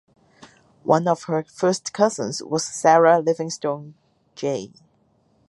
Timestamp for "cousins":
1.93-2.41